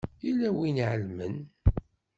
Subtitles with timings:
[0.25, 1.35] Yella win i iɛelmen.